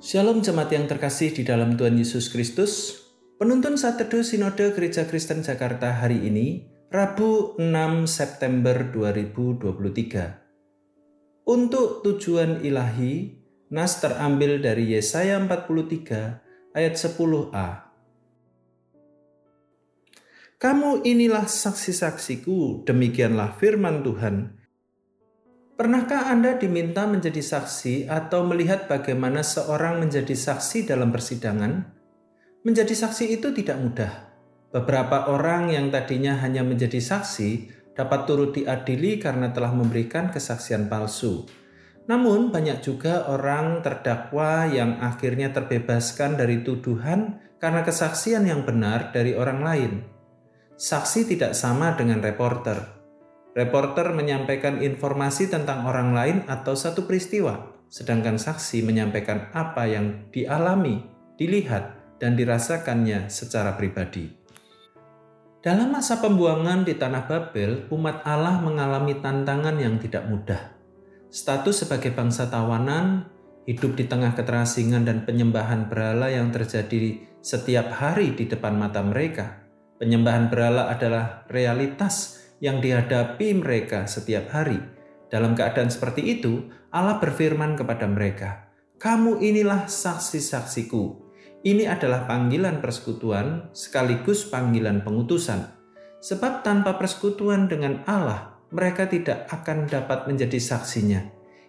[0.00, 3.04] Shalom jemaat yang terkasih di dalam Tuhan Yesus Kristus.
[3.36, 11.44] Penuntun saat teduh Sinode Gereja Kristen Jakarta hari ini, Rabu 6 September 2023.
[11.44, 17.92] Untuk tujuan ilahi, nas terambil dari Yesaya 43 ayat 10a.
[20.56, 24.59] Kamu inilah saksi-saksiku, demikianlah firman Tuhan,
[25.80, 31.88] Pernahkah Anda diminta menjadi saksi atau melihat bagaimana seorang menjadi saksi dalam persidangan?
[32.68, 34.12] Menjadi saksi itu tidak mudah.
[34.76, 41.48] Beberapa orang yang tadinya hanya menjadi saksi dapat turut diadili karena telah memberikan kesaksian palsu.
[42.04, 49.32] Namun, banyak juga orang terdakwa yang akhirnya terbebaskan dari tuduhan karena kesaksian yang benar dari
[49.32, 49.92] orang lain.
[50.76, 52.99] Saksi tidak sama dengan reporter
[53.50, 61.02] Reporter menyampaikan informasi tentang orang lain atau satu peristiwa, sedangkan saksi menyampaikan apa yang dialami,
[61.34, 64.30] dilihat, dan dirasakannya secara pribadi.
[65.60, 70.72] Dalam masa pembuangan di tanah Babel, umat Allah mengalami tantangan yang tidak mudah.
[71.28, 73.28] Status sebagai bangsa tawanan,
[73.68, 79.60] hidup di tengah keterasingan dan penyembahan berhala yang terjadi setiap hari di depan mata mereka.
[80.00, 84.78] Penyembahan berhala adalah realitas yang dihadapi mereka setiap hari.
[85.32, 93.68] Dalam keadaan seperti itu, Allah berfirman kepada mereka, "Kamu inilah saksi-saksiku." Ini adalah panggilan persekutuan
[93.76, 95.76] sekaligus panggilan pengutusan.
[96.20, 101.20] Sebab tanpa persekutuan dengan Allah, mereka tidak akan dapat menjadi saksinya.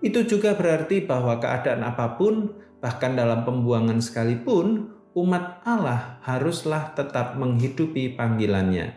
[0.00, 7.36] Itu juga berarti bahwa keadaan apa pun, bahkan dalam pembuangan sekalipun, umat Allah haruslah tetap
[7.36, 8.92] menghidupi panggilannya.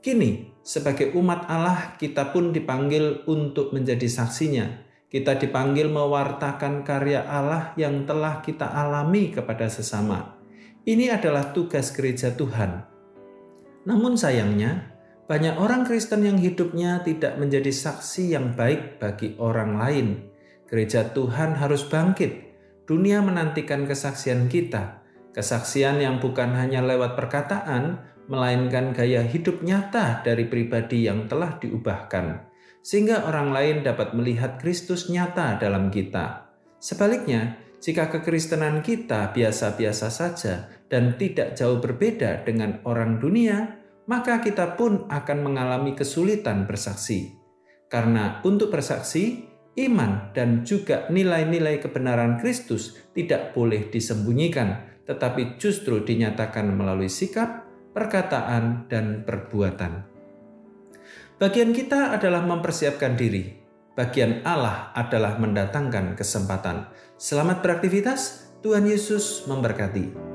[0.00, 4.88] Kini, sebagai umat Allah, kita pun dipanggil untuk menjadi saksinya.
[5.10, 10.38] Kita dipanggil mewartakan karya Allah yang telah kita alami kepada sesama.
[10.86, 12.86] Ini adalah tugas gereja Tuhan.
[13.90, 14.94] Namun sayangnya,
[15.26, 20.30] banyak orang Kristen yang hidupnya tidak menjadi saksi yang baik bagi orang lain.
[20.70, 22.50] Gereja Tuhan harus bangkit.
[22.86, 30.46] Dunia menantikan kesaksian kita, kesaksian yang bukan hanya lewat perkataan, melainkan gaya hidup nyata dari
[30.46, 32.46] pribadi yang telah diubahkan,
[32.80, 36.46] sehingga orang lain dapat melihat Kristus nyata dalam kita.
[36.78, 44.78] Sebaliknya, jika kekristenan kita biasa-biasa saja dan tidak jauh berbeda dengan orang dunia, maka kita
[44.78, 47.34] pun akan mengalami kesulitan bersaksi.
[47.90, 56.70] Karena untuk bersaksi, iman dan juga nilai-nilai kebenaran Kristus tidak boleh disembunyikan, tetapi justru dinyatakan
[56.70, 60.06] melalui sikap, perkataan, dan perbuatan.
[61.40, 63.56] Bagian kita adalah mempersiapkan diri.
[63.96, 66.88] Bagian Allah adalah mendatangkan kesempatan.
[67.16, 68.52] Selamat beraktivitas.
[68.60, 70.29] Tuhan Yesus memberkati.